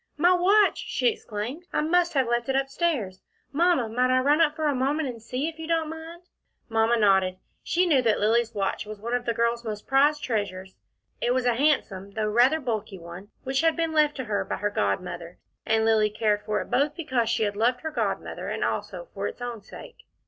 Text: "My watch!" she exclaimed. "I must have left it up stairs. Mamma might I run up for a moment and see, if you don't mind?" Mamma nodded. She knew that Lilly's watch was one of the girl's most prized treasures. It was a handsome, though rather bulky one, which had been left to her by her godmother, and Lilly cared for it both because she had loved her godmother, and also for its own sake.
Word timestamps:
"My 0.17 0.33
watch!" 0.33 0.79
she 0.79 1.09
exclaimed. 1.09 1.67
"I 1.71 1.81
must 1.81 2.13
have 2.15 2.25
left 2.25 2.49
it 2.49 2.55
up 2.55 2.69
stairs. 2.69 3.21
Mamma 3.51 3.87
might 3.87 4.09
I 4.09 4.17
run 4.17 4.41
up 4.41 4.55
for 4.55 4.65
a 4.65 4.73
moment 4.73 5.07
and 5.09 5.21
see, 5.21 5.47
if 5.47 5.59
you 5.59 5.67
don't 5.67 5.91
mind?" 5.91 6.23
Mamma 6.69 6.97
nodded. 6.97 7.37
She 7.61 7.85
knew 7.85 8.01
that 8.01 8.19
Lilly's 8.19 8.55
watch 8.55 8.87
was 8.87 8.99
one 8.99 9.13
of 9.13 9.25
the 9.25 9.33
girl's 9.35 9.63
most 9.63 9.85
prized 9.85 10.23
treasures. 10.23 10.75
It 11.21 11.35
was 11.35 11.45
a 11.45 11.53
handsome, 11.53 12.13
though 12.15 12.25
rather 12.29 12.59
bulky 12.59 12.97
one, 12.97 13.29
which 13.43 13.61
had 13.61 13.75
been 13.75 13.91
left 13.91 14.15
to 14.15 14.23
her 14.23 14.43
by 14.43 14.55
her 14.55 14.71
godmother, 14.71 15.37
and 15.67 15.85
Lilly 15.85 16.09
cared 16.09 16.41
for 16.45 16.59
it 16.61 16.71
both 16.71 16.95
because 16.95 17.29
she 17.29 17.43
had 17.43 17.55
loved 17.55 17.81
her 17.81 17.91
godmother, 17.91 18.49
and 18.49 18.63
also 18.63 19.07
for 19.13 19.27
its 19.27 19.39
own 19.39 19.61
sake. 19.61 20.07